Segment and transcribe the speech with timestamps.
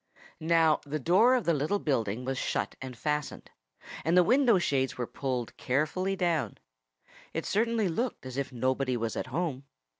[0.39, 3.51] Now, the door of the little building was shut and fastened.
[4.03, 6.57] And the window shades were pulled carefully down.
[7.35, 9.63] It certainly looked as if nobody was at home.